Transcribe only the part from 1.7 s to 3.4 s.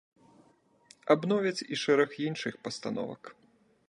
і шэраг іншых пастановак.